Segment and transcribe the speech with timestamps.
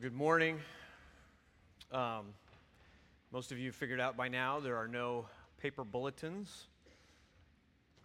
[0.00, 0.58] Well, good morning.
[1.92, 2.32] Um,
[3.32, 5.26] most of you figured out by now there are no
[5.60, 6.68] paper bulletins.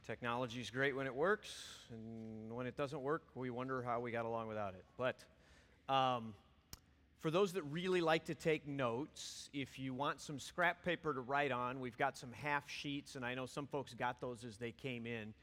[0.05, 1.53] Technology is great when it works,
[1.91, 4.83] and when it doesn't work, we wonder how we got along without it.
[4.97, 5.23] But
[5.87, 6.33] um,
[7.19, 11.21] for those that really like to take notes, if you want some scrap paper to
[11.21, 14.57] write on, we've got some half sheets, and I know some folks got those as
[14.57, 15.33] they came in.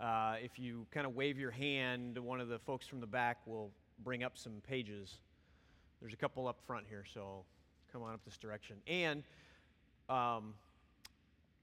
[0.00, 3.38] Uh, if you kind of wave your hand, one of the folks from the back
[3.46, 3.70] will
[4.02, 5.20] bring up some pages.
[6.02, 7.44] There's a couple up front here, so
[7.92, 8.78] come on up this direction.
[8.88, 9.22] And
[10.08, 10.54] um,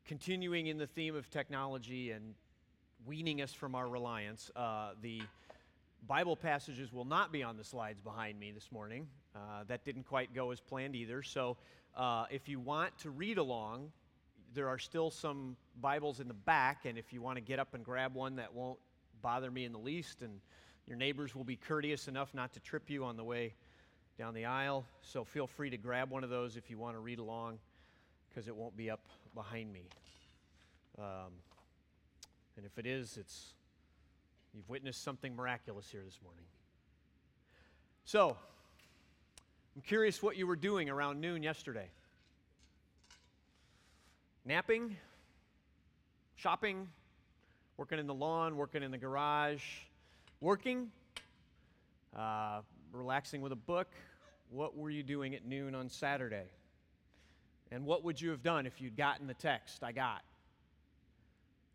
[0.06, 2.36] continuing in the theme of technology and
[3.06, 5.22] weaning us from our reliance, uh, the
[6.08, 9.08] Bible passages will not be on the slides behind me this morning.
[9.36, 11.22] Uh, that didn't quite go as planned either.
[11.22, 11.58] So
[11.98, 13.92] uh, if you want to read along,
[14.54, 17.74] there are still some Bibles in the back, and if you want to get up
[17.74, 18.80] and grab one, that won't
[19.22, 20.40] bother me in the least, and
[20.88, 23.54] your neighbors will be courteous enough not to trip you on the way
[24.20, 24.86] down the aisle.
[25.02, 27.58] So feel free to grab one of those if you want to read along,
[28.30, 29.02] because it won't be up
[29.34, 29.86] behind me.
[31.00, 31.32] Um,
[32.56, 33.54] and if it is, it's
[34.54, 36.46] You've witnessed something miraculous here this morning.
[38.06, 38.36] So,
[39.76, 41.88] I'm curious what you were doing around noon yesterday.
[44.46, 44.96] Napping?
[46.36, 46.88] Shopping?
[47.78, 48.58] Working in the lawn?
[48.58, 49.62] Working in the garage?
[50.42, 50.90] Working?
[52.16, 53.90] Uh, relaxing with a book?
[54.50, 56.48] What were you doing at noon on Saturday?
[57.72, 60.24] And what would you have done if you'd gotten the text I got?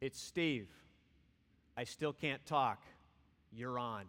[0.00, 0.68] It's Steve.
[1.76, 2.82] I still can't talk.
[3.52, 4.04] You're on.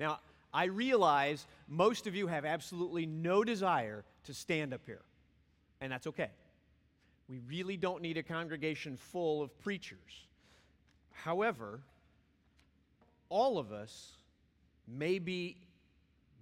[0.00, 0.20] now,
[0.52, 5.02] I realize most of you have absolutely no desire to stand up here,
[5.80, 6.30] and that's okay.
[7.28, 9.98] We really don't need a congregation full of preachers.
[11.12, 11.80] However,
[13.28, 14.12] all of us
[14.86, 15.56] may be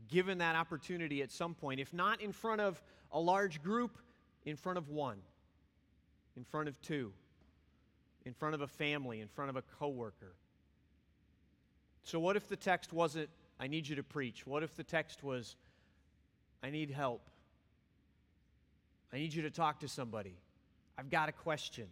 [0.08, 3.98] given that opportunity at some point, if not in front of a large group,
[4.44, 5.18] in front of one,
[6.36, 7.12] in front of two,
[8.24, 10.34] in front of a family, in front of a coworker.
[12.04, 13.28] So, what if the text wasn't,
[13.60, 14.46] I need you to preach?
[14.46, 15.56] What if the text was,
[16.62, 17.22] I need help?
[19.12, 20.34] I need you to talk to somebody.
[20.98, 21.86] I've got a question.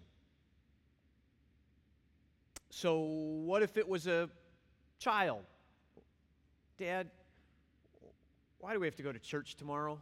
[2.70, 4.28] So, what if it was a
[4.98, 5.44] child?
[6.80, 7.10] Dad,
[8.58, 10.00] why do we have to go to church tomorrow?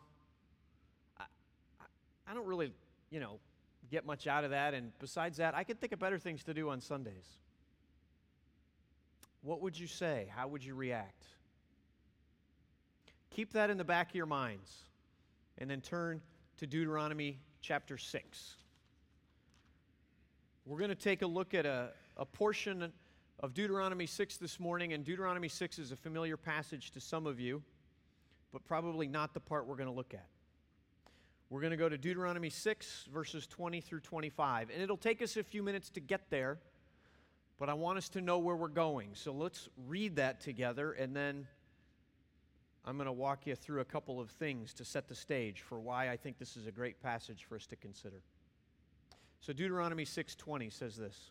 [1.18, 1.24] I,
[2.28, 2.72] I, don't really,
[3.10, 3.40] you know,
[3.90, 4.74] get much out of that.
[4.74, 7.26] And besides that, I could think of better things to do on Sundays.
[9.42, 10.28] What would you say?
[10.32, 11.24] How would you react?
[13.30, 14.72] Keep that in the back of your minds.
[15.58, 16.20] And then turn
[16.58, 18.54] to Deuteronomy chapter 6.
[20.64, 22.92] We're going to take a look at a, a portion
[23.40, 24.92] of Deuteronomy 6 this morning.
[24.92, 27.62] And Deuteronomy 6 is a familiar passage to some of you,
[28.52, 30.26] but probably not the part we're going to look at.
[31.50, 34.70] We're going to go to Deuteronomy 6, verses 20 through 25.
[34.70, 36.58] And it'll take us a few minutes to get there,
[37.58, 39.10] but I want us to know where we're going.
[39.14, 41.46] So let's read that together, and then
[42.84, 45.78] I'm going to walk you through a couple of things to set the stage for
[45.78, 48.22] why I think this is a great passage for us to consider.
[49.40, 51.30] So Deuteronomy 6:20 says this: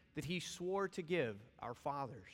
[0.15, 2.31] that he swore to give our fathers.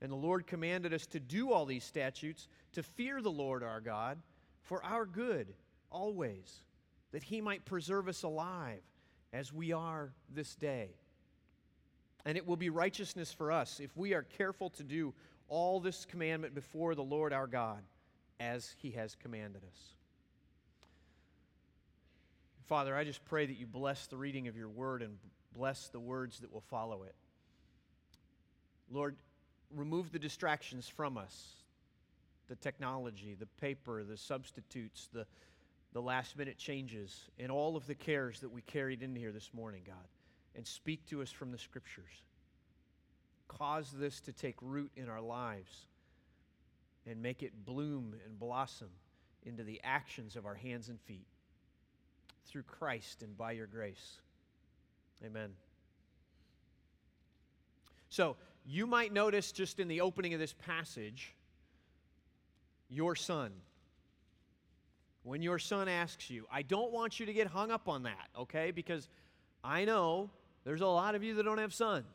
[0.00, 3.80] And the Lord commanded us to do all these statutes, to fear the Lord our
[3.80, 4.18] God
[4.62, 5.54] for our good
[5.90, 6.62] always,
[7.12, 8.82] that he might preserve us alive
[9.32, 10.90] as we are this day.
[12.24, 15.14] And it will be righteousness for us if we are careful to do
[15.48, 17.82] all this commandment before the Lord our God
[18.40, 19.94] as he has commanded us.
[22.66, 25.18] Father, I just pray that you bless the reading of your word and
[25.54, 27.14] bless the words that will follow it.
[28.90, 29.16] Lord,
[29.74, 31.54] remove the distractions from us
[32.48, 35.24] the technology, the paper, the substitutes, the,
[35.94, 39.50] the last minute changes, and all of the cares that we carried in here this
[39.54, 40.08] morning, God.
[40.54, 42.12] And speak to us from the scriptures.
[43.48, 45.86] Cause this to take root in our lives
[47.06, 48.90] and make it bloom and blossom
[49.44, 51.26] into the actions of our hands and feet
[52.46, 54.20] through Christ and by your grace.
[55.24, 55.50] Amen.
[58.08, 61.34] So, you might notice just in the opening of this passage
[62.88, 63.52] your son.
[65.24, 68.28] When your son asks you, I don't want you to get hung up on that,
[68.38, 68.70] okay?
[68.70, 69.08] Because
[69.64, 70.30] I know
[70.64, 72.06] there's a lot of you that don't have sons.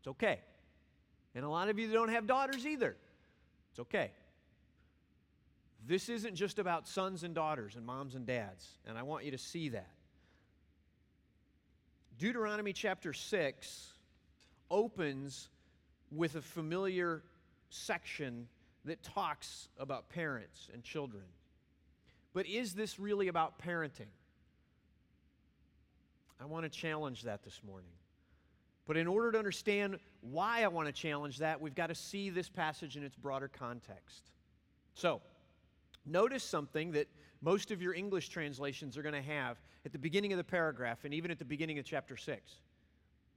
[0.00, 0.40] It's okay.
[1.34, 2.96] And a lot of you that don't have daughters either.
[3.70, 4.10] It's okay.
[5.86, 9.30] This isn't just about sons and daughters and moms and dads, and I want you
[9.30, 9.90] to see that.
[12.18, 13.92] Deuteronomy chapter 6
[14.70, 15.48] opens
[16.10, 17.22] with a familiar
[17.70, 18.48] section
[18.84, 21.22] that talks about parents and children.
[22.34, 24.10] But is this really about parenting?
[26.40, 27.90] I want to challenge that this morning.
[28.86, 32.30] But in order to understand why I want to challenge that, we've got to see
[32.30, 34.30] this passage in its broader context.
[34.94, 35.20] So,
[36.06, 37.06] notice something that
[37.40, 41.04] most of your English translations are going to have at the beginning of the paragraph
[41.04, 42.52] and even at the beginning of chapter 6.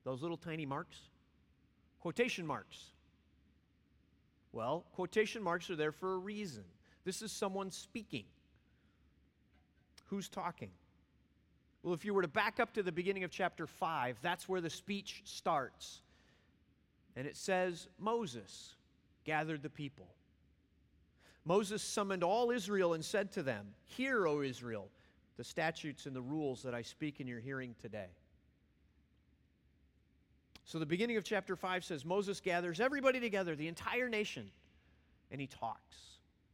[0.03, 0.97] Those little tiny marks,
[1.99, 2.77] quotation marks.
[4.51, 6.63] Well, quotation marks are there for a reason.
[7.05, 8.25] This is someone speaking.
[10.05, 10.71] Who's talking?
[11.83, 14.61] Well, if you were to back up to the beginning of chapter 5, that's where
[14.61, 16.01] the speech starts.
[17.15, 18.75] And it says, Moses
[19.25, 20.07] gathered the people.
[21.45, 24.89] Moses summoned all Israel and said to them, Hear, O Israel,
[25.37, 28.09] the statutes and the rules that I speak in your hearing today.
[30.65, 34.51] So the beginning of chapter 5 says Moses gathers everybody together, the entire nation,
[35.31, 35.97] and he talks.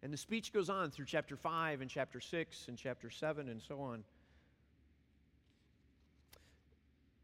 [0.02, 3.62] And the speech goes on through chapter 5 and chapter 6 and chapter 7 and
[3.62, 4.04] so on.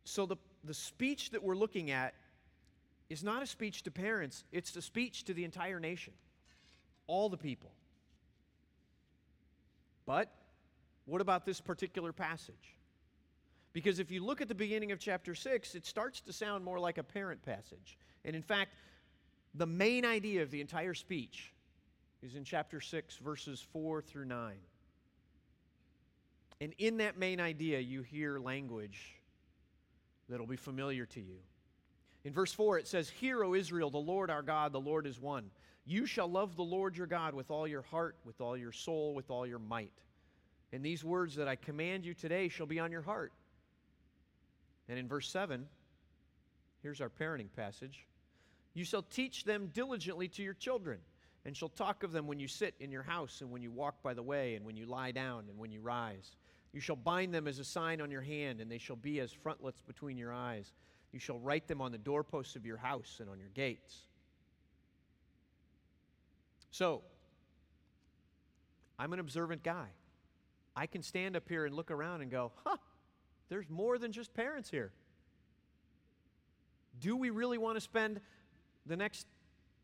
[0.05, 2.13] So the, the speech that we're looking at
[3.09, 6.13] is not a speech to parents, it's a speech to the entire nation,
[7.07, 7.71] all the people.
[10.05, 10.33] But
[11.05, 12.77] what about this particular passage?
[13.73, 16.79] Because if you look at the beginning of chapter 6, it starts to sound more
[16.79, 17.97] like a parent passage.
[18.23, 18.75] And in fact,
[19.55, 21.51] the main idea of the entire speech
[22.21, 24.55] is in chapter 6, verses 4 through 9.
[26.61, 29.15] And in that main idea, you hear language
[30.29, 31.39] that'll be familiar to you.
[32.23, 35.19] In verse 4, it says, Hear, O Israel, the Lord our God, the Lord is
[35.19, 35.49] one.
[35.85, 39.13] You shall love the Lord your God with all your heart, with all your soul,
[39.13, 39.91] with all your might.
[40.71, 43.33] And these words that I command you today shall be on your heart.
[44.87, 45.67] And in verse 7,
[46.81, 48.05] here's our parenting passage
[48.73, 50.99] You shall teach them diligently to your children,
[51.45, 54.01] and shall talk of them when you sit in your house, and when you walk
[54.01, 56.37] by the way, and when you lie down, and when you rise.
[56.71, 59.31] You shall bind them as a sign on your hand, and they shall be as
[59.31, 60.71] frontlets between your eyes.
[61.11, 64.07] You shall write them on the doorposts of your house and on your gates.
[66.73, 67.03] So,
[68.97, 69.89] I'm an observant guy.
[70.75, 72.77] I can stand up here and look around and go, huh,
[73.47, 74.91] there's more than just parents here.
[76.99, 78.21] Do we really want to spend
[78.87, 79.27] the next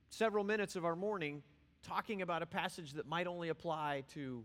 [0.10, 1.44] several minutes of our morning
[1.84, 4.44] talking about a passage that might only apply to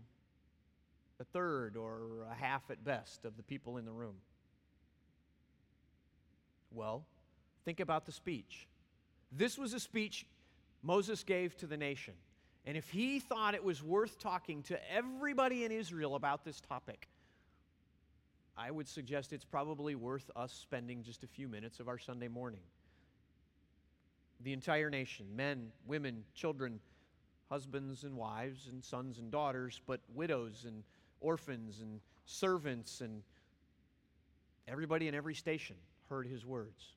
[1.19, 4.17] a third or a half at best of the people in the room?
[6.69, 7.07] Well,
[7.65, 8.67] think about the speech.
[9.31, 10.27] This was a speech
[10.83, 12.13] Moses gave to the nation.
[12.65, 17.07] And if he thought it was worth talking to everybody in Israel about this topic,
[18.57, 22.27] I would suggest it's probably worth us spending just a few minutes of our Sunday
[22.27, 22.61] morning.
[24.41, 26.79] The entire nation men, women, children,
[27.49, 30.83] husbands and wives, and sons and daughters, but widows and
[31.21, 33.21] orphans and servants and
[34.67, 35.75] everybody in every station
[36.09, 36.95] heard his words.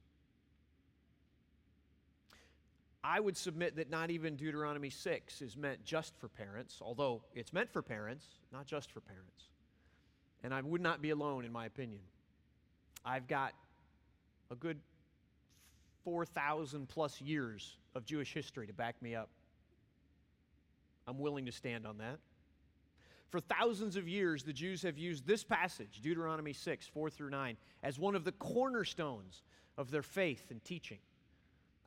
[3.08, 7.54] I would submit that not even Deuteronomy 6 is meant just for parents, although it's
[7.54, 9.44] meant for parents, not just for parents.
[10.44, 12.02] And I would not be alone, in my opinion.
[13.06, 13.54] I've got
[14.50, 14.78] a good
[16.04, 19.30] 4,000 plus years of Jewish history to back me up.
[21.06, 22.18] I'm willing to stand on that.
[23.30, 27.56] For thousands of years, the Jews have used this passage, Deuteronomy 6, 4 through 9,
[27.82, 29.44] as one of the cornerstones
[29.78, 30.98] of their faith and teaching.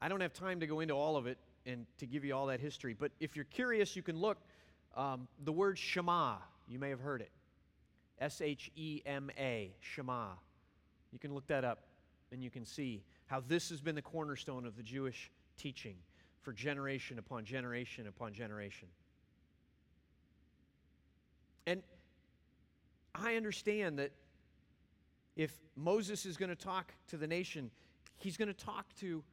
[0.01, 2.47] I don't have time to go into all of it and to give you all
[2.47, 4.37] that history, but if you're curious, you can look.
[4.97, 7.31] Um, the word Shema, you may have heard it.
[8.19, 10.29] S H E M A, Shema.
[11.11, 11.83] You can look that up
[12.31, 15.95] and you can see how this has been the cornerstone of the Jewish teaching
[16.41, 18.87] for generation upon generation upon generation.
[21.67, 21.83] And
[23.13, 24.11] I understand that
[25.35, 27.69] if Moses is going to talk to the nation,
[28.17, 29.23] he's going to talk to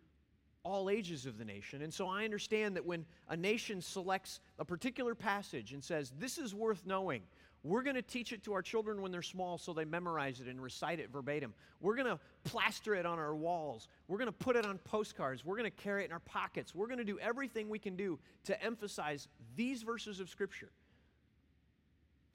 [0.65, 1.83] all ages of the nation.
[1.83, 6.39] And so I understand that when a nation selects a particular passage and says, This
[6.39, 7.23] is worth knowing,
[7.63, 10.47] We're going to teach it to our children when they're small so they memorize it
[10.47, 11.55] and recite it verbatim.
[11.81, 13.89] We're going to plaster it on our walls.
[14.09, 15.45] We're going to put it on postcards.
[15.45, 16.75] We're going to carry it in our pockets.
[16.75, 20.71] We're going to do everything we can do to emphasize these verses of Scripture.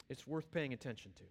[0.09, 1.23] It's worth paying attention to.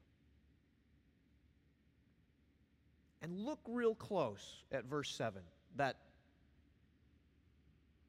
[3.22, 5.42] And look real close at verse 7,
[5.76, 5.96] that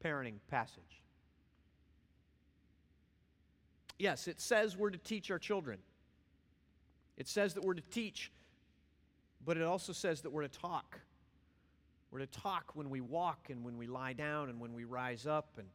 [0.04, 1.02] parenting passage.
[3.98, 5.78] Yes, it says we're to teach our children.
[7.16, 8.32] It says that we're to teach,
[9.44, 11.00] but it also says that we're to talk.
[12.10, 15.26] We're to talk when we walk and when we lie down and when we rise
[15.26, 15.68] up and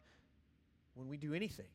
[0.96, 1.66] when we do anything.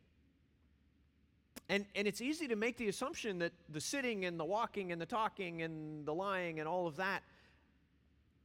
[1.69, 5.01] And, and it's easy to make the assumption that the sitting and the walking and
[5.01, 7.23] the talking and the lying and all of that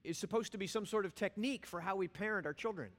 [0.06, 2.90] is supposed to be some sort of technique for how we parent our children.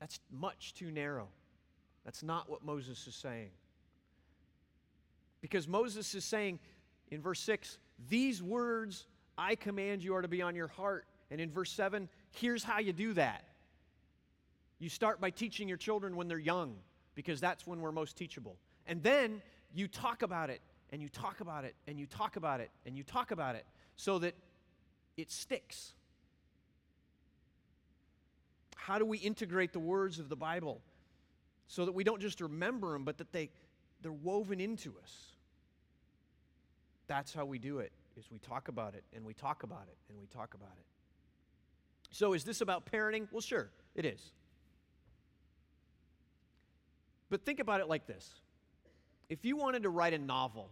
[0.00, 1.28] That's much too narrow.
[2.04, 3.50] That's not what Moses is saying.
[5.40, 6.58] Because Moses is saying
[7.08, 9.06] in verse 6, These words
[9.38, 11.06] I command you are to be on your heart.
[11.30, 13.44] And in verse 7, here's how you do that.
[14.78, 16.76] You start by teaching your children when they're young,
[17.14, 18.56] because that's when we're most teachable.
[18.86, 19.42] And then
[19.74, 20.60] you talk about it,
[20.90, 23.64] and you talk about it, and you talk about it, and you talk about it,
[23.96, 24.34] so that
[25.16, 25.94] it sticks.
[28.86, 30.80] How do we integrate the words of the Bible
[31.66, 33.50] so that we don't just remember them, but that they,
[34.00, 35.32] they're woven into us?
[37.08, 39.96] That's how we do it, is we talk about it, and we talk about it,
[40.08, 40.84] and we talk about it.
[42.12, 43.26] So is this about parenting?
[43.32, 44.30] Well, sure, it is.
[47.28, 48.34] But think about it like this.
[49.28, 50.70] If you wanted to write a novel,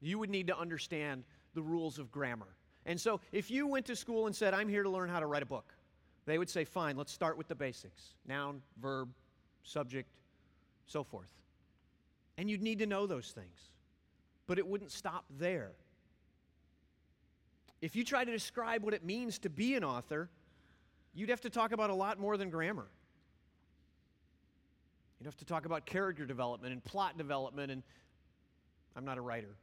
[0.00, 1.22] you would need to understand
[1.54, 2.48] the rules of grammar.
[2.86, 5.26] And so if you went to school and said, I'm here to learn how to
[5.26, 5.72] write a book,
[6.30, 9.08] they would say, fine, let's start with the basics noun, verb,
[9.62, 10.08] subject,
[10.86, 11.30] so forth.
[12.38, 13.72] And you'd need to know those things.
[14.46, 15.72] But it wouldn't stop there.
[17.80, 20.28] If you try to describe what it means to be an author,
[21.14, 22.88] you'd have to talk about a lot more than grammar.
[25.18, 27.82] You'd have to talk about character development and plot development, and
[28.96, 29.54] I'm not a writer.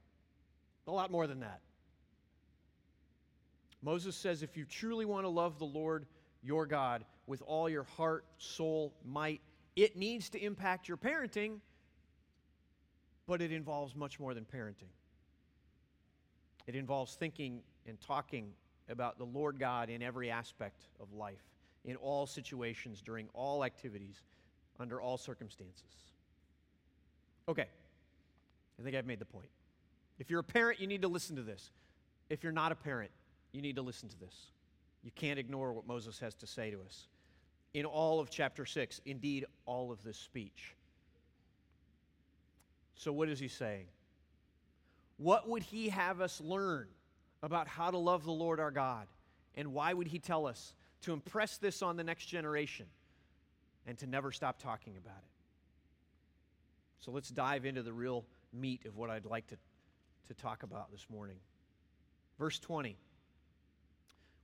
[0.87, 1.61] A lot more than that.
[3.81, 6.05] Moses says if you truly want to love the Lord
[6.47, 9.41] your God with all your heart, soul, might.
[9.75, 11.59] It needs to impact your parenting,
[13.27, 14.89] but it involves much more than parenting.
[16.65, 18.53] It involves thinking and talking
[18.89, 21.43] about the Lord God in every aspect of life,
[21.83, 24.21] in all situations, during all activities,
[24.79, 25.91] under all circumstances.
[27.49, 27.67] Okay,
[28.79, 29.49] I think I've made the point.
[30.19, 31.71] If you're a parent, you need to listen to this.
[32.29, 33.11] If you're not a parent,
[33.51, 34.51] you need to listen to this.
[35.07, 37.07] You can't ignore what Moses has to say to us.
[37.73, 40.75] In all of chapter 6, indeed, all of this speech.
[42.95, 43.85] So, what is he saying?
[45.15, 46.89] What would he have us learn
[47.41, 49.07] about how to love the Lord our God?
[49.55, 50.73] And why would he tell us
[51.03, 52.87] to impress this on the next generation
[53.85, 55.31] and to never stop talking about it?
[56.99, 59.57] So, let's dive into the real meat of what I'd like to,
[60.27, 61.37] to talk about this morning.
[62.37, 62.97] Verse 20.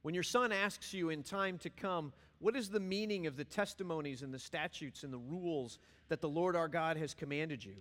[0.04, 3.46] When your son asks you in time to come, What is the meaning of the
[3.46, 5.80] testimonies and the statutes and the rules
[6.10, 7.76] that the Lord our God has commanded you?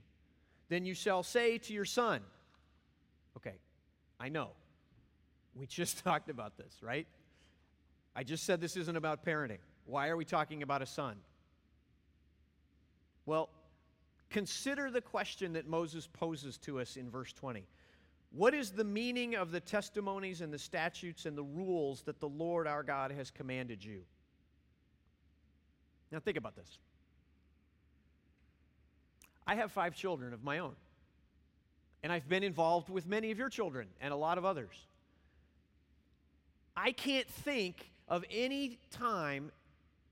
[0.68, 2.22] Then you shall say to your son,
[3.36, 3.56] Okay,
[4.18, 4.50] I know.
[5.54, 7.06] We just talked about this, right?
[8.14, 9.58] I just said this isn't about parenting.
[9.84, 11.16] Why are we talking about a son?
[13.26, 13.48] Well,
[14.30, 17.66] consider the question that Moses poses to us in verse 20.
[18.34, 22.28] What is the meaning of the testimonies and the statutes and the rules that the
[22.28, 24.02] Lord our God has commanded you?
[26.10, 26.78] Now, think about this.
[29.46, 30.74] I have five children of my own,
[32.02, 34.86] and I've been involved with many of your children and a lot of others.
[36.74, 39.50] I can't think of any time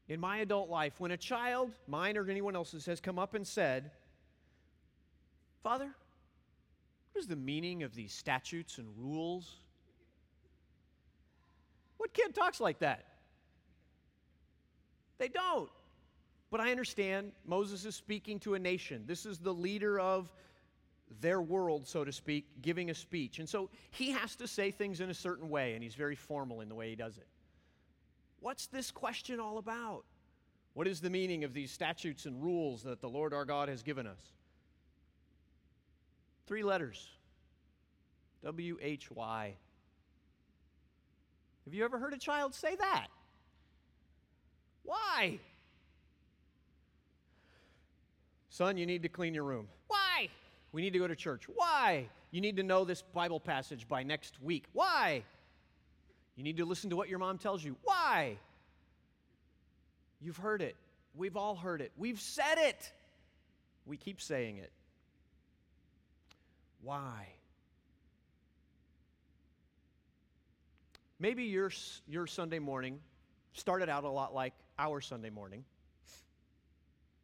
[0.08, 3.46] in my adult life when a child, mine or anyone else's, has come up and
[3.46, 3.90] said,
[5.62, 5.94] Father,
[7.12, 9.56] what is the meaning of these statutes and rules?
[11.96, 13.04] What kid talks like that?
[15.18, 15.68] They don't.
[16.50, 19.04] But I understand Moses is speaking to a nation.
[19.06, 20.32] This is the leader of
[21.20, 23.38] their world, so to speak, giving a speech.
[23.38, 26.60] And so he has to say things in a certain way, and he's very formal
[26.60, 27.26] in the way he does it.
[28.40, 30.04] What's this question all about?
[30.72, 33.82] What is the meaning of these statutes and rules that the Lord our God has
[33.82, 34.20] given us?
[36.50, 37.08] Three letters
[38.42, 39.54] W H Y.
[41.64, 43.06] Have you ever heard a child say that?
[44.82, 45.38] Why?
[48.48, 49.68] Son, you need to clean your room.
[49.86, 50.28] Why?
[50.72, 51.44] We need to go to church.
[51.54, 52.08] Why?
[52.32, 54.64] You need to know this Bible passage by next week.
[54.72, 55.22] Why?
[56.34, 57.76] You need to listen to what your mom tells you.
[57.84, 58.38] Why?
[60.20, 60.74] You've heard it.
[61.14, 61.92] We've all heard it.
[61.96, 62.90] We've said it.
[63.86, 64.72] We keep saying it.
[66.82, 67.26] Why?
[71.18, 71.70] Maybe your,
[72.08, 73.00] your Sunday morning
[73.52, 75.64] started out a lot like our Sunday morning.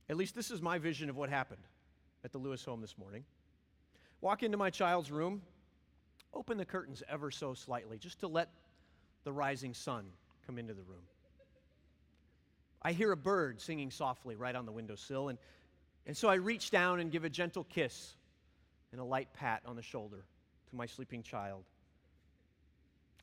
[0.08, 1.62] At least this is my vision of what happened
[2.24, 3.24] at the Lewis home this morning.
[4.20, 5.42] Walk into my child's room,
[6.34, 8.50] open the curtains ever so slightly, just to let
[9.24, 10.04] the rising sun
[10.46, 11.02] come into the room.
[12.82, 15.38] I hear a bird singing softly right on the windowsill, and,
[16.06, 18.14] and so I reach down and give a gentle kiss
[18.92, 20.24] and a light pat on the shoulder
[20.70, 21.64] to my sleeping child.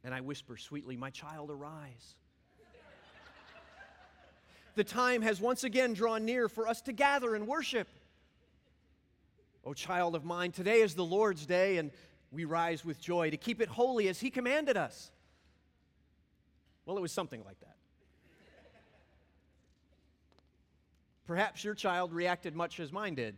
[0.03, 2.15] And I whisper sweetly, My child, arise.
[4.75, 7.88] the time has once again drawn near for us to gather and worship.
[9.65, 11.91] O child of mine, today is the Lord's day, and
[12.32, 15.10] we rise with joy to keep it holy as He commanded us.
[16.86, 17.75] Well, it was something like that.
[21.25, 23.38] Perhaps your child reacted much as mine did.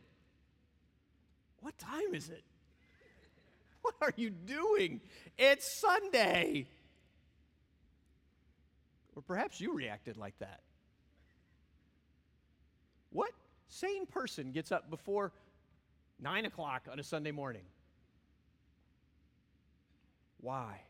[1.61, 2.43] What time is it?
[3.81, 5.01] What are you doing?
[5.37, 6.67] It's Sunday.
[9.15, 10.61] Or perhaps you reacted like that.
[13.11, 13.31] What
[13.69, 15.31] sane person gets up before
[16.19, 17.63] 9 o'clock on a Sunday morning?
[20.41, 20.81] Why?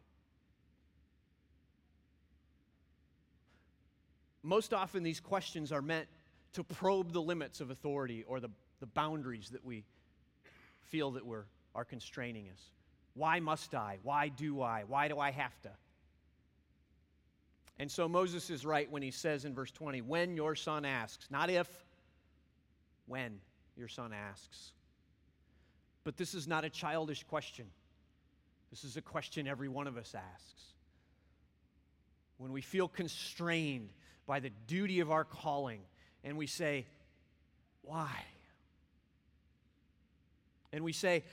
[4.41, 6.07] Most often, these questions are meant
[6.53, 9.83] to probe the limits of authority or the, the boundaries that we
[10.89, 12.61] feel that we're, are constraining us.
[13.13, 13.99] Why must I?
[14.03, 14.83] Why do I?
[14.87, 15.71] Why do I have to?
[17.77, 21.27] And so Moses is right when he says in verse 20, when your son asks,
[21.29, 21.67] not if,
[23.05, 23.39] when
[23.75, 24.71] your son asks.
[26.03, 27.65] But this is not a childish question.
[28.69, 30.63] This is a question every one of us asks.
[32.37, 33.89] When we feel constrained
[34.25, 35.81] by the duty of our calling
[36.23, 36.85] and we say,
[37.81, 38.11] Why?
[40.75, 41.23] And we say,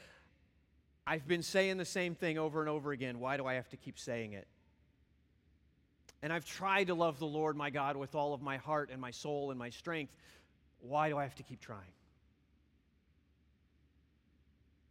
[1.05, 3.19] I've been saying the same thing over and over again.
[3.19, 4.47] Why do I have to keep saying it?
[6.23, 9.01] And I've tried to love the Lord my God with all of my heart and
[9.01, 10.13] my soul and my strength.
[10.79, 11.81] Why do I have to keep trying?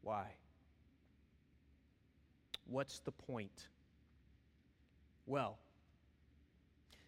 [0.01, 0.25] Why?
[2.67, 3.67] What's the point?
[5.25, 5.57] Well,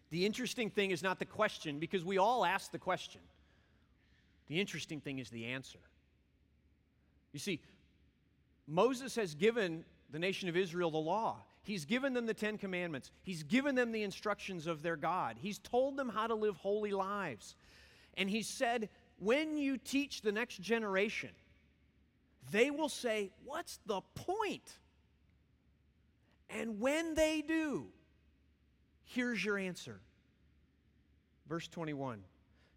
[0.08, 3.20] the interesting thing is not the question, because we all ask the question.
[4.46, 5.80] The interesting thing is the answer.
[7.34, 7.60] You see,
[8.66, 11.42] Moses has given the nation of Israel the law.
[11.64, 13.10] He's given them the Ten Commandments.
[13.22, 15.36] He's given them the instructions of their God.
[15.40, 17.56] He's told them how to live holy lives.
[18.16, 21.30] And he said, when you teach the next generation,
[22.52, 24.70] they will say, What's the point?
[26.50, 27.86] And when they do,
[29.04, 30.00] here's your answer.
[31.48, 32.22] Verse 21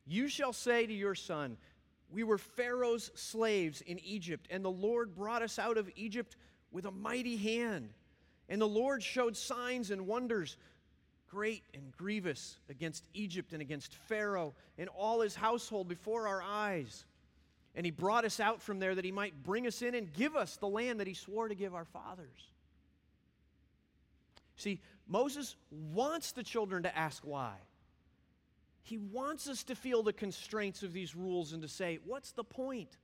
[0.07, 1.57] You shall say to your son,
[2.09, 6.35] we were Pharaoh's slaves in Egypt, and the Lord brought us out of Egypt
[6.71, 7.89] with a mighty hand.
[8.49, 10.57] And the Lord showed signs and wonders,
[11.27, 17.05] great and grievous, against Egypt and against Pharaoh and all his household before our eyes.
[17.75, 20.35] And he brought us out from there that he might bring us in and give
[20.35, 22.51] us the land that he swore to give our fathers.
[24.55, 27.53] See, Moses wants the children to ask why.
[28.87, 32.45] He wants us to feel the constraints of these rules and to say, what's the
[32.45, 32.95] point?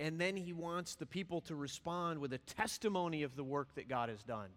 [0.00, 3.88] And then he wants the people to respond with a testimony of the work that
[3.88, 4.48] God has done.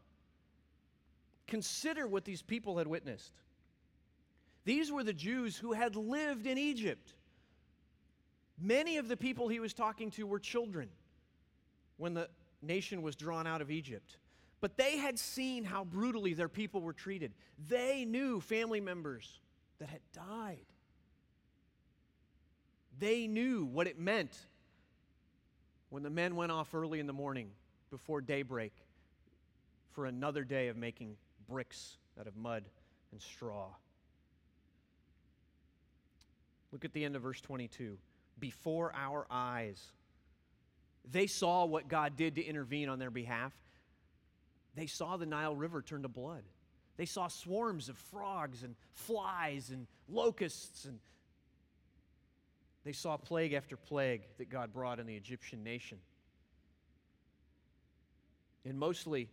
[1.46, 3.32] Consider what these people had witnessed.
[4.64, 7.14] These were the Jews who had lived in Egypt.
[8.60, 10.90] Many of the people he was talking to were children
[11.98, 12.28] when the
[12.64, 14.18] nation was drawn out of Egypt.
[14.62, 17.34] But they had seen how brutally their people were treated.
[17.70, 19.39] They knew family members
[19.80, 20.65] that had died.
[22.98, 24.38] They knew what it meant
[25.89, 27.50] when the men went off early in the morning
[27.91, 28.74] before daybreak
[29.91, 31.15] for another day of making
[31.48, 32.63] bricks out of mud
[33.12, 33.68] and straw.
[36.72, 37.98] Look at the end of verse 22.
[38.39, 39.91] Before our eyes,
[41.10, 43.54] they saw what God did to intervene on their behalf.
[44.76, 46.44] They saw the Nile River turn to blood.
[46.98, 51.00] They saw swarms of frogs and flies and locusts and
[52.86, 55.98] they saw plague after plague that God brought in the Egyptian nation.
[58.64, 59.28] And mostly,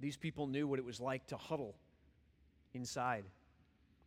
[0.00, 1.74] these people knew what it was like to huddle
[2.72, 3.24] inside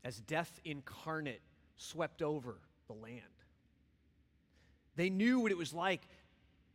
[0.04, 1.42] as death incarnate
[1.78, 2.58] swept over
[2.88, 3.22] the land.
[4.96, 6.02] They knew what it was like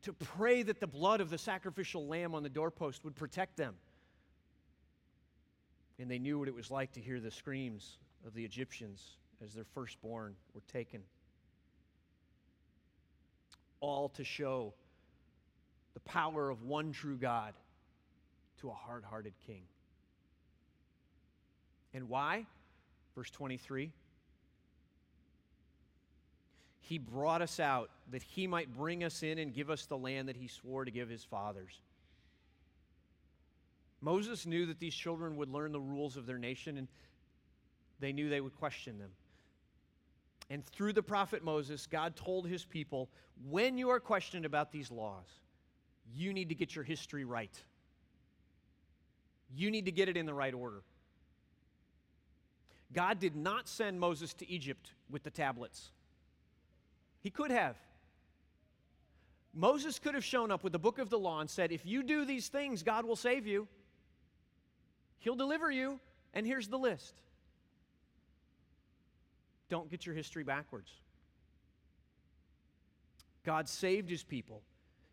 [0.03, 3.75] to pray that the blood of the sacrificial lamb on the doorpost would protect them.
[5.99, 9.55] And they knew what it was like to hear the screams of the Egyptians as
[9.55, 11.03] their firstborn were taken.
[13.81, 14.75] All to show
[15.95, 17.55] the power of one true God
[18.61, 19.63] to a hard hearted king.
[21.95, 22.47] And why?
[23.15, 23.93] Verse 23
[26.89, 30.31] He brought us out that he might bring us in and give us the land
[30.31, 31.83] that he swore to give his fathers.
[34.01, 36.89] Moses knew that these children would learn the rules of their nation and
[38.01, 39.11] they knew they would question them.
[40.49, 43.11] And through the prophet Moses, God told his people
[43.51, 45.27] when you are questioned about these laws,
[46.15, 47.63] you need to get your history right.
[49.55, 50.81] You need to get it in the right order.
[52.95, 55.91] God did not send Moses to Egypt with the tablets.
[57.21, 57.77] He could have.
[59.55, 62.03] Moses could have shown up with the book of the law and said, If you
[62.03, 63.67] do these things, God will save you.
[65.19, 65.99] He'll deliver you,
[66.33, 67.15] and here's the list.
[69.69, 70.91] Don't get your history backwards.
[73.45, 74.63] God saved his people.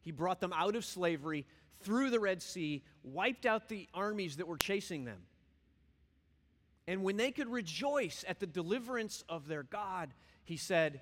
[0.01, 1.45] He brought them out of slavery
[1.81, 5.21] through the Red Sea, wiped out the armies that were chasing them.
[6.87, 10.11] And when they could rejoice at the deliverance of their God,
[10.43, 11.01] he said,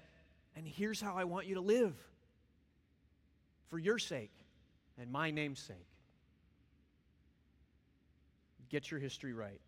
[0.55, 1.95] And here's how I want you to live
[3.69, 4.33] for your sake
[4.99, 5.87] and my name's sake.
[8.69, 9.61] Get your history right.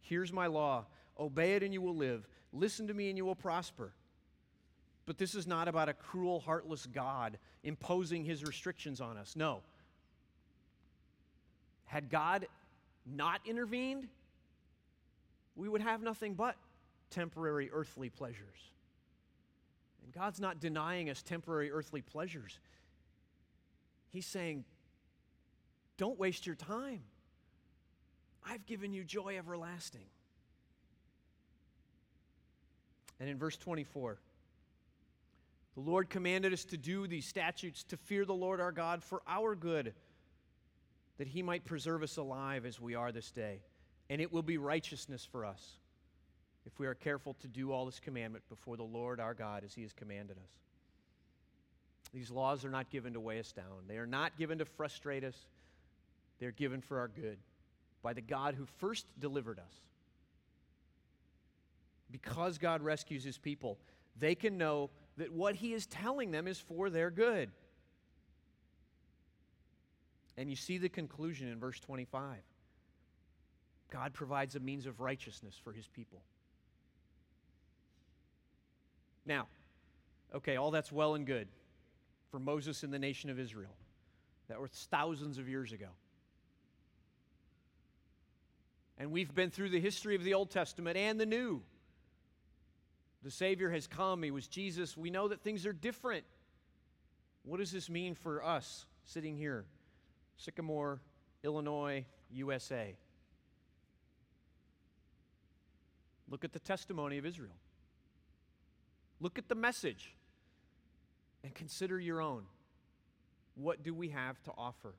[0.00, 0.86] Here's my law
[1.18, 2.26] obey it and you will live.
[2.52, 3.92] Listen to me and you will prosper.
[5.04, 9.34] But this is not about a cruel, heartless God imposing his restrictions on us.
[9.36, 9.60] No.
[11.84, 12.46] Had God
[13.04, 14.08] not intervened,
[15.56, 16.56] we would have nothing but
[17.10, 18.70] temporary earthly pleasures.
[20.04, 22.58] And God's not denying us temporary earthly pleasures.
[24.10, 24.64] He's saying,
[25.96, 27.02] don't waste your time.
[28.44, 30.06] I've given you joy everlasting.
[33.20, 34.18] And in verse 24,
[35.74, 39.22] the Lord commanded us to do these statutes to fear the Lord our God for
[39.26, 39.94] our good,
[41.18, 43.60] that he might preserve us alive as we are this day.
[44.10, 45.78] And it will be righteousness for us
[46.66, 49.74] if we are careful to do all this commandment before the Lord our God as
[49.74, 50.50] he has commanded us.
[52.14, 55.24] These laws are not given to weigh us down, they are not given to frustrate
[55.24, 55.36] us,
[56.38, 57.38] they're given for our good
[58.02, 59.80] by the God who first delivered us.
[62.10, 63.78] Because God rescues his people,
[64.18, 67.50] they can know that what he is telling them is for their good.
[70.36, 72.36] And you see the conclusion in verse 25.
[73.90, 76.22] God provides a means of righteousness for his people.
[79.24, 79.46] Now,
[80.34, 81.48] okay, all that's well and good
[82.30, 83.74] for Moses and the nation of Israel.
[84.48, 85.88] That was thousands of years ago.
[88.98, 91.62] And we've been through the history of the Old Testament and the New.
[93.22, 94.96] The Savior has come, He was Jesus.
[94.96, 96.24] We know that things are different.
[97.44, 99.64] What does this mean for us sitting here,
[100.36, 101.00] Sycamore,
[101.42, 102.96] Illinois, USA?
[106.30, 107.56] Look at the testimony of Israel.
[109.22, 110.16] Look at the message
[111.44, 112.42] and consider your own.
[113.54, 114.94] What do we have to offer?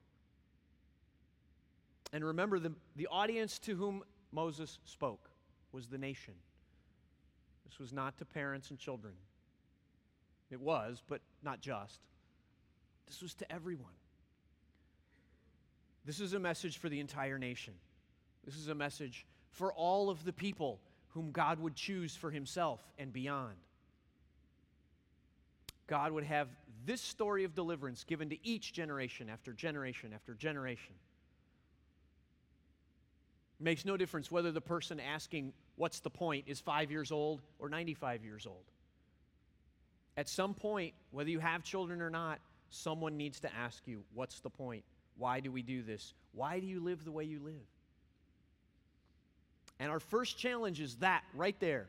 [2.10, 5.28] And remember, the, the audience to whom Moses spoke
[5.72, 6.32] was the nation.
[7.68, 9.12] This was not to parents and children.
[10.50, 12.00] It was, but not just.
[13.06, 13.92] This was to everyone.
[16.06, 17.74] This is a message for the entire nation.
[18.42, 22.80] This is a message for all of the people whom God would choose for himself
[22.98, 23.56] and beyond.
[25.86, 26.48] God would have
[26.86, 30.94] this story of deliverance given to each generation after generation after generation.
[33.60, 37.68] Makes no difference whether the person asking, What's the point, is five years old or
[37.68, 38.64] 95 years old.
[40.16, 42.38] At some point, whether you have children or not,
[42.70, 44.84] someone needs to ask you, What's the point?
[45.16, 46.14] Why do we do this?
[46.32, 47.54] Why do you live the way you live?
[49.78, 51.86] And our first challenge is that right there.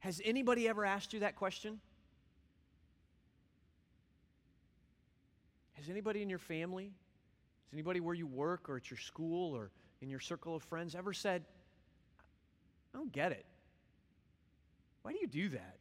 [0.00, 1.80] Has anybody ever asked you that question?
[5.82, 9.72] Has anybody in your family, has anybody where you work or at your school or
[10.00, 11.44] in your circle of friends ever said,
[12.94, 13.44] I don't get it?
[15.02, 15.78] Why do you do that?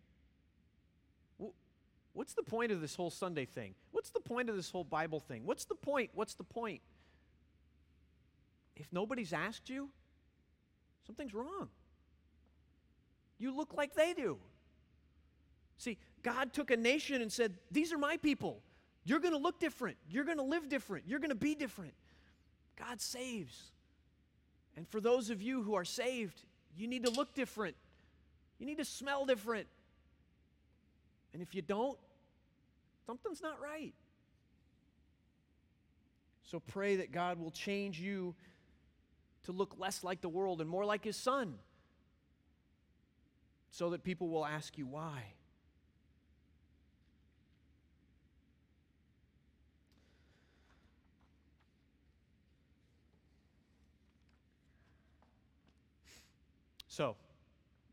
[2.14, 3.76] What's the point of this whole Sunday thing?
[3.92, 5.46] What's the point of this whole Bible thing?
[5.46, 6.10] What's the point?
[6.16, 6.82] What's the point?
[8.76, 9.92] If nobody's asked you,
[11.06, 11.70] something's wrong.
[13.38, 14.40] You look like they do.
[15.78, 18.64] See, God took a nation and said, These are my people.
[19.04, 19.98] You're going to look different.
[20.10, 21.06] You're going to live different.
[21.08, 21.94] You're going to be different.
[22.78, 23.72] God saves.
[24.76, 26.42] And for those of you who are saved,
[26.76, 27.76] you need to look different.
[28.60, 29.68] You need to smell different.
[31.34, 31.98] And if you don't,
[33.06, 33.94] something's not right.
[36.44, 38.36] So pray that God will change you
[39.44, 41.56] to look less like the world and more like His Son
[43.72, 45.24] so that people will ask you why.
[56.91, 57.15] So,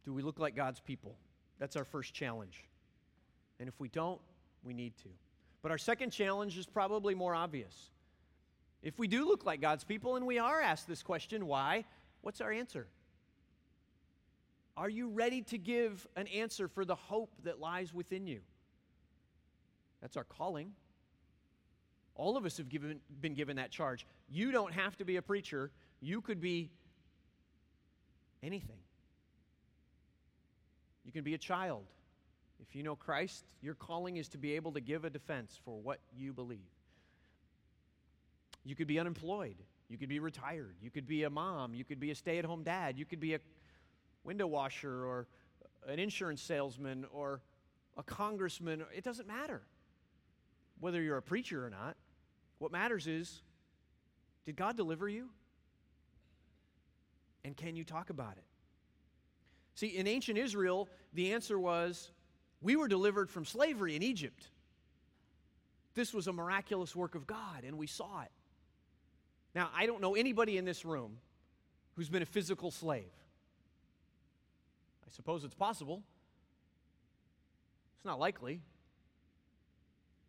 [0.04, 1.14] do we look like God's people?
[1.60, 2.64] That's our first challenge.
[3.60, 4.20] And if we don't,
[4.64, 5.08] we need to.
[5.62, 7.90] But our second challenge is probably more obvious.
[8.82, 11.84] If we do look like God's people and we are asked this question, why?
[12.22, 12.88] What's our answer?
[14.76, 18.40] Are you ready to give an answer for the hope that lies within you?
[20.02, 20.72] That's our calling.
[22.16, 24.04] All of us have given, been given that charge.
[24.28, 26.72] You don't have to be a preacher, you could be
[28.42, 28.78] anything.
[31.08, 31.86] You can be a child.
[32.60, 35.80] If you know Christ, your calling is to be able to give a defense for
[35.80, 36.68] what you believe.
[38.62, 39.56] You could be unemployed.
[39.88, 40.74] You could be retired.
[40.82, 41.72] You could be a mom.
[41.72, 42.98] You could be a stay at home dad.
[42.98, 43.40] You could be a
[44.22, 45.28] window washer or
[45.86, 47.40] an insurance salesman or
[47.96, 48.84] a congressman.
[48.94, 49.62] It doesn't matter
[50.78, 51.96] whether you're a preacher or not.
[52.58, 53.40] What matters is
[54.44, 55.30] did God deliver you?
[57.46, 58.44] And can you talk about it?
[59.78, 62.10] See, in ancient Israel, the answer was
[62.60, 64.48] we were delivered from slavery in Egypt.
[65.94, 68.32] This was a miraculous work of God, and we saw it.
[69.54, 71.18] Now, I don't know anybody in this room
[71.94, 73.12] who's been a physical slave.
[75.06, 76.02] I suppose it's possible.
[77.98, 78.60] It's not likely.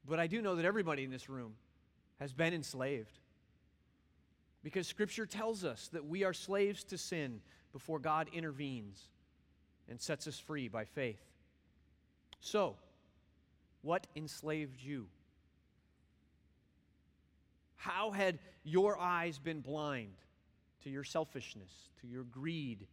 [0.07, 1.55] But I do know that everybody in this room
[2.19, 3.17] has been enslaved.
[4.61, 7.41] Because Scripture tells us that we are slaves to sin
[7.73, 9.09] before God intervenes
[9.89, 11.21] and sets us free by faith.
[12.39, 12.75] So,
[13.81, 15.07] what enslaved you?
[17.75, 20.13] How had your eyes been blind
[20.83, 21.71] to your selfishness,
[22.01, 22.87] to your greed,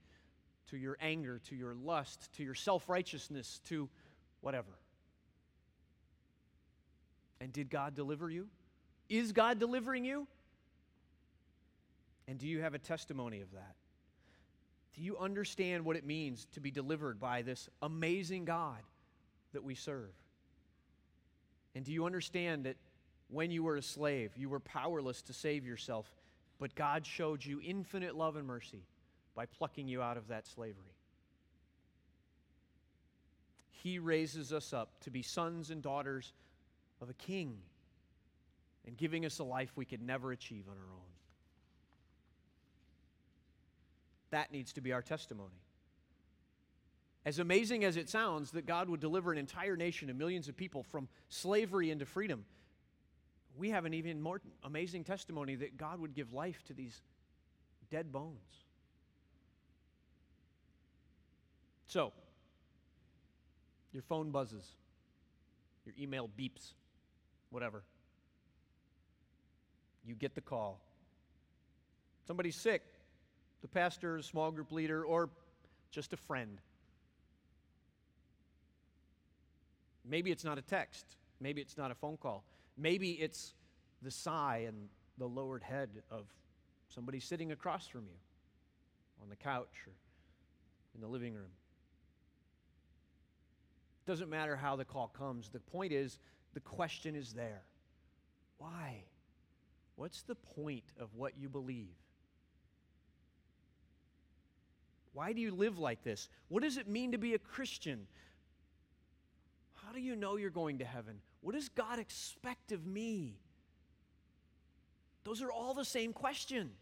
[0.70, 3.88] to your anger, to your lust, to your self righteousness, to
[4.40, 4.78] whatever?
[7.40, 8.46] And did God deliver you?
[9.09, 10.26] Is God delivering you?
[12.28, 13.74] And do you have a testimony of that?
[14.96, 18.80] Do you understand what it means to be delivered by this amazing God
[19.52, 20.14] that we serve?
[21.74, 22.76] And do you understand that
[23.28, 26.06] when you were a slave, you were powerless to save yourself,
[26.59, 28.82] but God showed you infinite love and mercy
[29.35, 30.94] by plucking you out of that slavery?
[33.68, 36.32] He raises us up to be sons and daughters
[37.02, 37.59] of a king
[38.87, 41.15] and giving us a life we could never achieve on our own.
[44.30, 45.60] That needs to be our testimony.
[47.24, 50.56] As amazing as it sounds that God would deliver an entire nation and millions of
[50.56, 52.44] people from slavery into freedom,
[53.56, 57.00] we have an even more amazing testimony that God would give life to these
[57.90, 58.64] dead bones.
[61.88, 62.12] So,
[63.92, 64.64] your phone buzzes,
[65.84, 66.74] your email beeps,
[67.50, 67.82] whatever.
[70.04, 70.80] You get the call.
[72.26, 72.82] Somebody's sick
[73.66, 75.29] the pastor, small group leader, or
[75.90, 76.61] just a friend.
[80.09, 81.05] Maybe it's not a text.
[81.40, 82.44] Maybe it's not a phone call.
[82.79, 83.55] Maybe it's
[84.02, 86.26] the sigh and the lowered head of
[86.94, 88.16] somebody sitting across from you
[89.20, 89.92] on the couch or
[90.94, 91.50] in the living room.
[94.07, 95.48] Doesn't matter how the call comes.
[95.48, 96.20] The point is,
[96.55, 97.62] the question is there.
[98.59, 99.02] Why?
[99.96, 101.96] What's the point of what you believe?
[105.16, 106.29] Why do you live like this?
[106.48, 108.07] What does it mean to be a Christian?
[109.83, 111.20] How do you know you're going to heaven?
[111.40, 113.38] What does God expect of me?
[115.24, 116.72] Those are all the same question.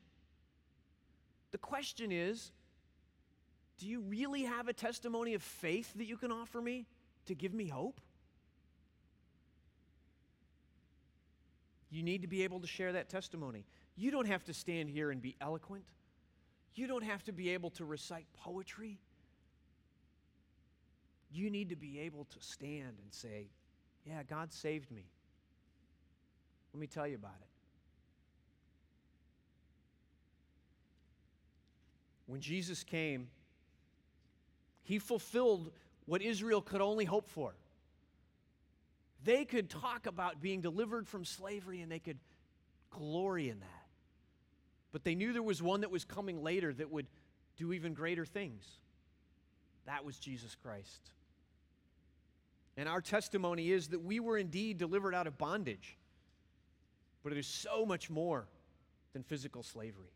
[1.53, 2.51] The question is
[3.79, 6.87] do you really have a testimony of faith that you can offer me
[7.27, 8.01] to give me hope?
[11.89, 13.65] You need to be able to share that testimony.
[13.95, 15.85] You don't have to stand here and be eloquent.
[16.75, 18.99] You don't have to be able to recite poetry.
[21.31, 23.49] You need to be able to stand and say,
[24.05, 25.07] Yeah, God saved me.
[26.73, 27.49] Let me tell you about it.
[32.27, 33.29] When Jesus came,
[34.83, 35.71] he fulfilled
[36.07, 37.55] what Israel could only hope for.
[39.25, 42.19] they could talk about being delivered from slavery and they could
[42.91, 43.84] glory in that.
[44.95, 47.09] But they knew there was one that was coming later that would
[47.57, 48.65] do even greater things.
[49.87, 51.11] That was Jesus Christ.
[52.77, 55.99] And our testimony is that we were indeed delivered out of bondage,
[57.25, 58.47] but it is so much more
[59.15, 60.15] than physical slavery.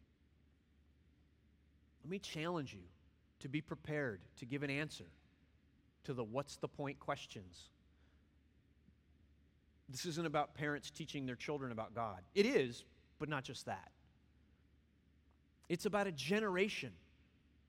[2.04, 2.84] Let me challenge you
[3.40, 5.10] to be prepared to give an answer
[6.04, 7.70] to the what's the point questions.
[9.88, 12.20] This isn't about parents teaching their children about God.
[12.36, 12.84] It is,
[13.18, 13.90] but not just that.
[15.68, 16.92] It's about a generation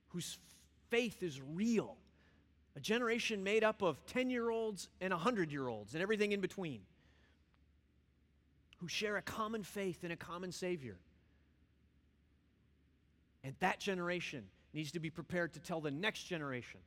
[0.08, 0.38] whose
[0.88, 1.96] faith is real,
[2.76, 6.40] a generation made up of 10 year olds and 100 year olds and everything in
[6.40, 6.80] between,
[8.78, 10.96] who share a common faith in a common Savior.
[13.44, 16.80] And that generation needs to be prepared to tell the next generation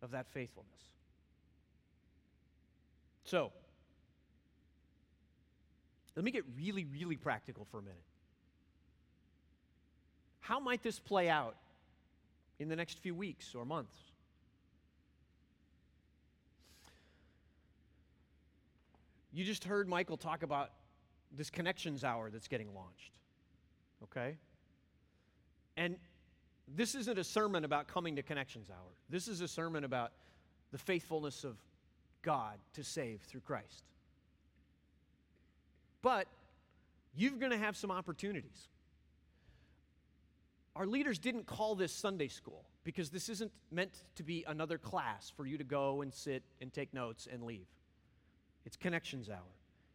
[0.00, 0.70] of that faithfulness.
[3.24, 3.52] So,
[6.16, 8.02] let me get really, really practical for a minute.
[10.42, 11.54] How might this play out
[12.58, 13.96] in the next few weeks or months?
[19.32, 20.70] You just heard Michael talk about
[21.30, 23.18] this connections hour that's getting launched.
[24.02, 24.36] Okay?
[25.76, 25.96] And
[26.74, 28.90] this isn't a sermon about coming to Connections Hour.
[29.08, 30.10] This is a sermon about
[30.72, 31.56] the faithfulness of
[32.22, 33.84] God to save through Christ.
[36.02, 36.26] But
[37.14, 38.68] you're going to have some opportunities.
[40.74, 45.30] Our leaders didn't call this Sunday school because this isn't meant to be another class
[45.36, 47.66] for you to go and sit and take notes and leave.
[48.64, 49.38] It's Connections Hour.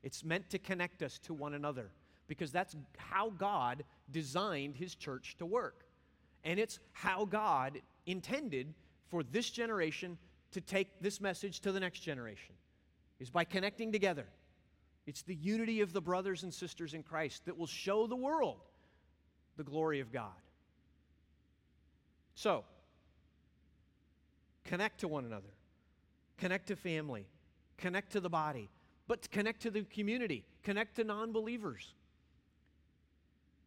[0.03, 1.89] It's meant to connect us to one another
[2.27, 5.85] because that's how God designed His church to work.
[6.43, 8.73] And it's how God intended
[9.09, 10.17] for this generation
[10.51, 12.55] to take this message to the next generation
[13.19, 14.27] is by connecting together.
[15.07, 18.59] It's the unity of the brothers and sisters in Christ that will show the world
[19.55, 20.31] the glory of God.
[22.37, 22.65] So,
[24.63, 25.49] connect to one another,
[26.37, 27.25] connect to family,
[27.79, 28.69] connect to the body,
[29.07, 31.95] but connect to the community, connect to non believers.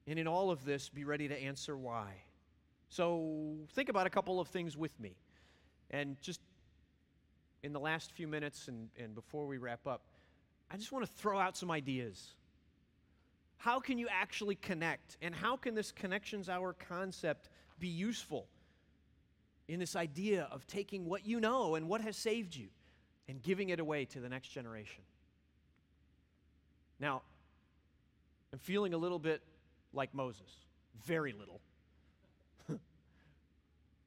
[0.07, 2.13] And in all of this, be ready to answer why.
[2.91, 5.17] So think about a couple of things with me.
[5.91, 6.41] And just
[7.65, 10.03] in the last few minutes and, and before we wrap up,
[10.71, 12.35] I just want to throw out some ideas.
[13.57, 15.17] How can you actually connect?
[15.23, 17.49] And how can this Connections Hour concept
[17.81, 18.47] be useful
[19.71, 22.67] in this idea of taking what you know and what has saved you
[23.29, 25.05] and giving it away to the next generation?
[26.99, 27.23] Now,
[28.53, 29.43] I'm feeling a little bit
[29.93, 30.51] like Moses,
[31.07, 31.61] very little.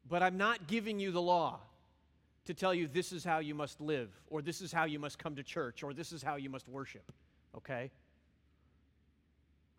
[0.10, 1.60] But I'm not giving you the law
[2.46, 5.18] to tell you this is how you must live, or this is how you must
[5.18, 7.10] come to church, or this is how you must worship.
[7.56, 7.90] Okay?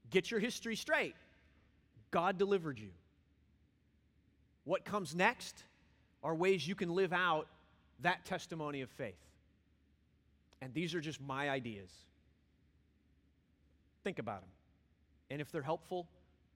[0.08, 1.14] Get your history straight.
[2.10, 2.88] God delivered you.
[4.64, 5.62] What comes next
[6.24, 7.46] are ways you can live out
[8.00, 9.14] that testimony of faith.
[10.60, 11.90] And these are just my ideas.
[14.02, 14.50] Think about them.
[15.30, 16.08] And if they're helpful,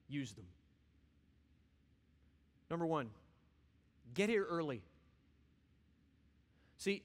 [0.09, 0.45] use them.
[2.69, 3.09] Number one,
[4.13, 4.81] Get here early.
[6.77, 7.03] See,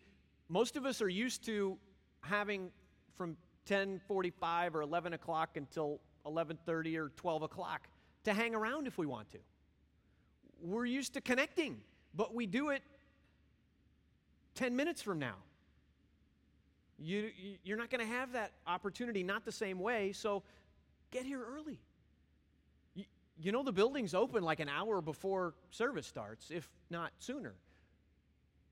[0.49, 1.79] most of us are used to
[2.23, 2.71] having
[3.15, 7.89] from 10:45 or 11 o'clock until 11:30 or 12 o'clock
[8.25, 9.39] to hang around if we want to.
[10.61, 11.83] We're used to connecting,
[12.17, 12.83] but we do it
[14.55, 15.35] 10 minutes from now.
[16.99, 17.31] You,
[17.65, 20.43] you're not going to have that opportunity, not the same way, so
[21.11, 21.81] get here early.
[23.37, 27.55] You know, the building's open like an hour before service starts, if not sooner.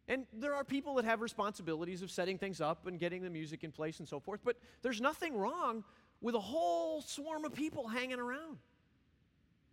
[0.07, 3.65] And there are people that have responsibilities of setting things up and getting the music
[3.65, 5.85] in place and so forth, but there's nothing wrong
[6.21, 8.59] with a whole swarm of people hanging around,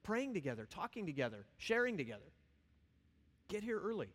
[0.01, 2.31] praying together, talking together, sharing together.
[3.49, 4.09] Get here early.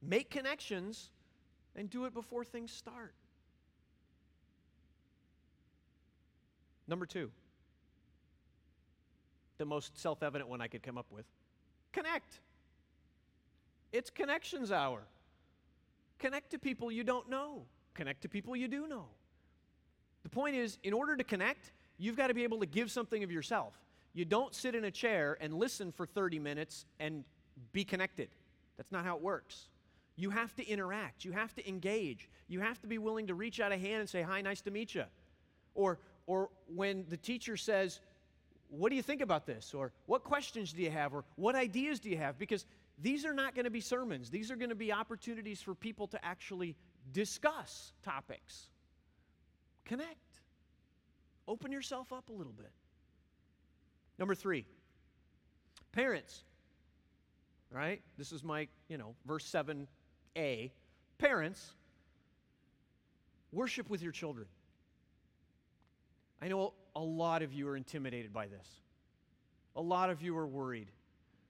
[0.00, 1.10] Make connections
[1.74, 3.14] and do it before things start.
[6.86, 7.30] Number two,
[9.58, 11.24] the most self evident one I could come up with.
[11.92, 12.40] Connect.
[13.92, 15.02] It's connections hour.
[16.18, 17.62] Connect to people you don't know,
[17.94, 19.06] connect to people you do know.
[20.24, 23.22] The point is, in order to connect, you've got to be able to give something
[23.22, 23.74] of yourself.
[24.14, 27.24] You don't sit in a chair and listen for 30 minutes and
[27.72, 28.28] be connected.
[28.78, 29.68] That's not how it works.
[30.16, 33.60] You have to interact, you have to engage, you have to be willing to reach
[33.60, 35.04] out a hand and say, Hi, nice to meet you.
[35.74, 38.00] Or, or when the teacher says,
[38.68, 39.74] what do you think about this?
[39.74, 41.14] Or what questions do you have?
[41.14, 42.38] Or what ideas do you have?
[42.38, 42.66] Because
[42.98, 46.06] these are not going to be sermons, these are going to be opportunities for people
[46.08, 46.76] to actually
[47.12, 48.68] discuss topics.
[49.84, 50.16] Connect.
[51.46, 52.70] Open yourself up a little bit.
[54.18, 54.66] Number three,
[55.92, 56.42] parents.
[57.70, 58.00] Right?
[58.16, 60.70] This is my, you know, verse 7a.
[61.18, 61.72] Parents,
[63.52, 64.46] worship with your children.
[66.40, 68.66] I know a lot of you are intimidated by this.
[69.76, 70.88] A lot of you are worried.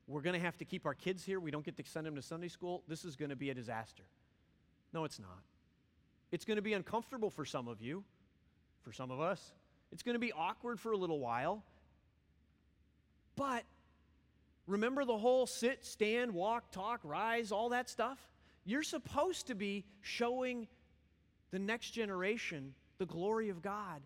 [0.06, 1.38] We're going to have to keep our kids here.
[1.38, 2.82] We don't get to send them to Sunday school.
[2.88, 4.04] This is going to be a disaster.
[4.92, 5.42] No, it's not.
[6.32, 8.02] It's going to be uncomfortable for some of you,
[8.82, 9.52] for some of us.
[9.92, 11.62] It's going to be awkward for a little while.
[13.36, 13.64] But
[14.68, 18.18] remember the whole sit, stand, walk, talk, rise, all that stuff?
[18.64, 20.68] You're supposed to be showing
[21.50, 24.02] the next generation the glory of God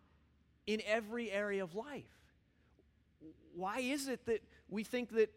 [0.67, 2.05] in every area of life.
[3.55, 5.31] Why is it that we think that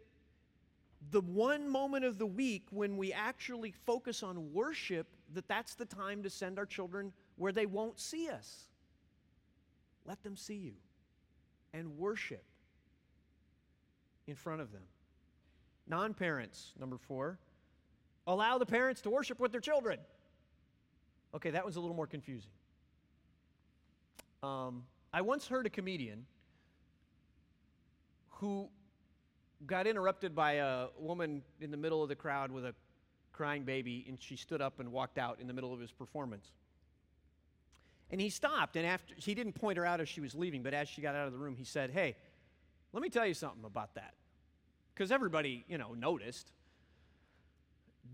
[1.11, 5.86] the one moment of the week when we actually focus on worship that that's the
[5.86, 8.65] time to send our children where they won't see us
[10.05, 10.73] let them see you
[11.73, 12.43] and worship
[14.28, 14.82] in front of them
[15.88, 17.38] non-parents number 4
[18.27, 19.99] allow the parents to worship with their children
[21.33, 22.51] okay that one's a little more confusing
[24.43, 24.83] um,
[25.13, 26.25] i once heard a comedian
[28.29, 28.67] who
[29.65, 32.73] got interrupted by a woman in the middle of the crowd with a
[33.31, 36.51] crying baby, and she stood up and walked out in the middle of his performance.
[38.11, 40.73] And he stopped, and after he didn't point her out as she was leaving, but
[40.73, 42.15] as she got out of the room, he said, Hey,
[42.93, 44.13] let me tell you something about that.
[44.96, 46.52] Because everybody, you know, noticed.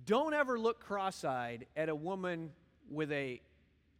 [0.05, 2.51] Don't ever look cross eyed at a woman
[2.89, 3.39] with a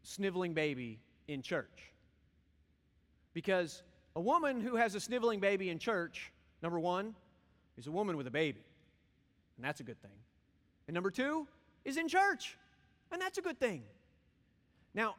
[0.04, 1.94] sniveling baby in church.
[3.34, 3.84] Because
[4.16, 6.32] a woman who has a sniveling baby in church,
[6.64, 7.14] number one,
[7.78, 8.64] is a woman with a baby.
[9.58, 10.12] And that's a good thing.
[10.88, 11.48] And number two
[11.86, 12.58] is in church.
[13.12, 13.84] And that's a good thing.
[14.94, 15.16] Now,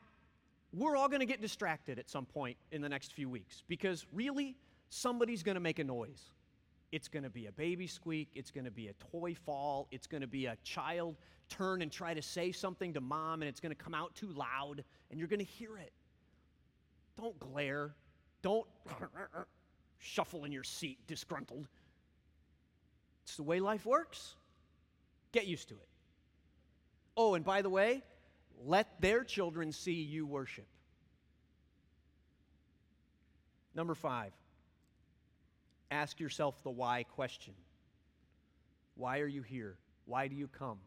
[0.75, 4.05] we're all going to get distracted at some point in the next few weeks because
[4.13, 4.57] really,
[4.89, 6.31] somebody's going to make a noise.
[6.93, 8.29] It's going to be a baby squeak.
[8.35, 9.89] It's going to be a toy fall.
[9.91, 11.17] It's going to be a child
[11.49, 14.33] turn and try to say something to mom, and it's going to come out too
[14.33, 15.93] loud, and you're going to hear it.
[17.19, 17.95] Don't glare.
[18.43, 18.67] Don't
[19.99, 21.67] shuffle in your seat, disgruntled.
[23.25, 24.35] It's the way life works.
[25.33, 25.89] Get used to it.
[27.17, 28.03] Oh, and by the way,
[28.65, 30.67] let their children see you worship.
[33.75, 34.33] Number five,
[35.93, 37.55] ask yourself the why question.
[38.97, 39.77] Why are you here?
[40.07, 40.79] Why do you come?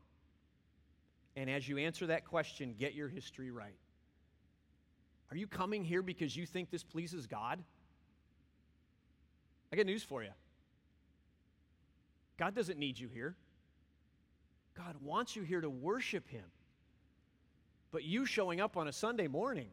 [1.35, 3.77] And as you answer that question, get your history right.
[5.31, 7.63] Are you coming here because you think this pleases God?
[9.71, 10.29] I got news for you.
[12.37, 13.35] God doesn't need you here.
[14.77, 16.45] God wants you here to worship Him.
[17.91, 19.69] But you showing up on a Sunday morning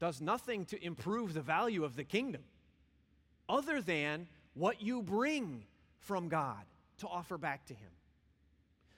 [0.00, 2.42] does nothing to improve the value of the kingdom
[3.48, 5.64] other than what you bring
[6.00, 6.64] from God
[6.98, 7.90] to offer back to Him.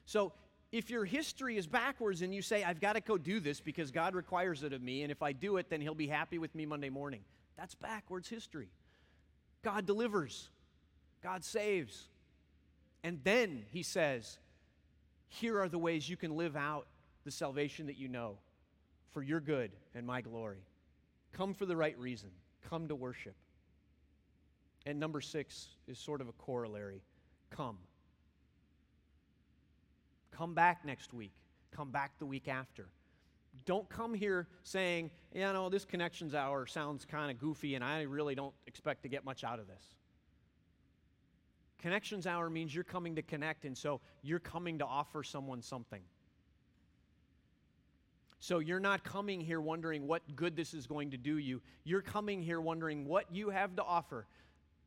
[0.07, 0.33] So,
[0.73, 3.91] if your history is backwards and you say, I've got to go do this because
[3.91, 6.55] God requires it of me, and if I do it, then He'll be happy with
[6.55, 7.23] me Monday morning,
[7.57, 8.69] that's backwards history.
[9.63, 10.49] God delivers,
[11.23, 12.09] God saves.
[13.03, 14.39] And then He says,
[15.31, 16.87] here are the ways you can live out
[17.25, 18.37] the salvation that you know
[19.13, 20.65] for your good and my glory.
[21.33, 22.31] Come for the right reason,
[22.69, 23.35] come to worship.
[24.87, 27.03] And number six is sort of a corollary
[27.51, 27.79] come.
[30.31, 31.33] Come back next week,
[31.71, 32.89] come back the week after.
[33.67, 38.03] Don't come here saying, you know, this connections hour sounds kind of goofy and I
[38.03, 39.85] really don't expect to get much out of this.
[41.81, 46.03] Connections hour means you're coming to connect, and so you're coming to offer someone something.
[48.39, 51.61] So you're not coming here wondering what good this is going to do you.
[51.85, 54.27] You're coming here wondering what you have to offer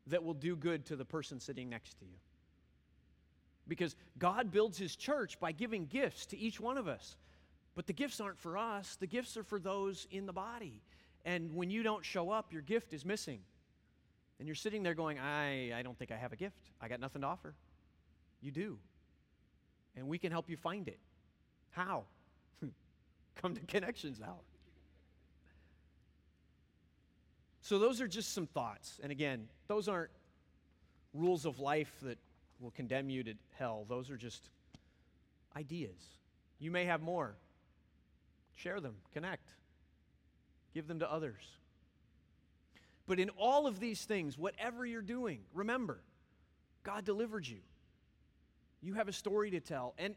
[0.08, 2.18] that will do good to the person sitting next to you.
[3.68, 7.16] Because God builds his church by giving gifts to each one of us.
[7.76, 10.82] But the gifts aren't for us, the gifts are for those in the body.
[11.26, 13.40] And when you don't show up, your gift is missing.
[14.40, 16.72] And you're sitting there going, I, I don't think I have a gift.
[16.82, 17.56] I got nothing to offer.
[18.42, 18.78] You do.
[19.96, 21.00] And we can help you find it.
[21.72, 22.04] How?
[23.36, 24.36] Come to Connections Hour.
[27.64, 29.00] So, those are just some thoughts.
[29.02, 30.12] And again, those aren't
[31.14, 32.18] rules of life that
[32.60, 33.86] will condemn you to hell.
[33.88, 34.50] Those are just
[35.56, 36.18] ideas.
[36.60, 37.36] You may have more.
[38.56, 39.50] Share them, connect,
[40.74, 41.42] give them to others.
[43.08, 46.00] But in all of these things, whatever you're doing, remember,
[46.84, 47.60] God delivered you.
[48.82, 49.94] You have a story to tell.
[49.98, 50.16] And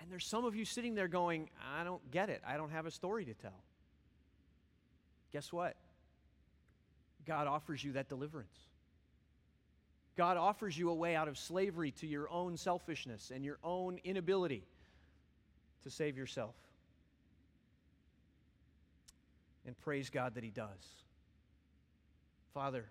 [0.00, 2.42] and there's some of you sitting there going, I don't get it.
[2.46, 3.64] I don't have a story to tell.
[5.32, 5.74] guess what?
[7.26, 8.56] God offers you that deliverance.
[10.16, 13.98] God offers you a way out of slavery to your own selfishness and your own
[14.04, 14.62] inability
[15.82, 16.54] to save yourself.
[19.66, 20.68] And praise God that He does.
[22.54, 22.86] Father,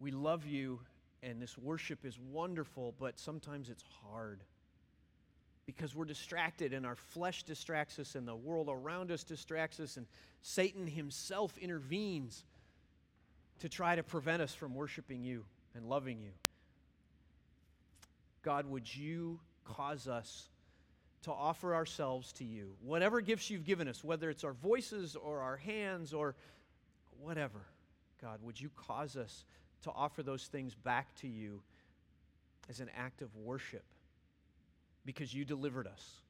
[0.00, 0.80] we love you,
[1.22, 4.40] and this worship is wonderful, but sometimes it's hard
[5.64, 9.96] because we're distracted, and our flesh distracts us, and the world around us distracts us,
[9.96, 10.06] and
[10.42, 12.44] Satan himself intervenes
[13.60, 15.44] to try to prevent us from worshiping you
[15.74, 16.30] and loving you.
[18.42, 20.48] God, would you cause us
[21.22, 22.74] to offer ourselves to you?
[22.82, 26.34] Whatever gifts you've given us, whether it's our voices or our hands or
[27.20, 27.60] whatever,
[28.20, 29.44] God, would you cause us
[29.82, 31.62] to offer those things back to you
[32.68, 33.84] as an act of worship
[35.04, 36.20] because you delivered us,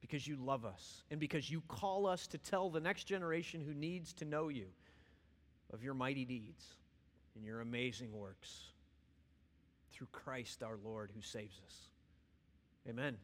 [0.00, 3.74] because you love us, and because you call us to tell the next generation who
[3.74, 4.66] needs to know you
[5.74, 6.64] of your mighty deeds
[7.34, 8.68] and your amazing works
[9.92, 11.76] through Christ our Lord who saves us.
[12.88, 13.16] Amen.